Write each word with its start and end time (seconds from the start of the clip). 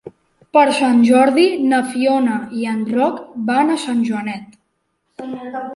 Per 0.55 0.61
Sant 0.77 1.03
Jordi 1.09 1.43
na 1.73 1.81
Fiona 1.91 2.39
i 2.63 2.67
en 2.73 2.81
Roc 2.97 3.21
van 3.53 3.71
a 3.71 3.79
Sant 3.87 4.05
Joanet. 4.11 4.61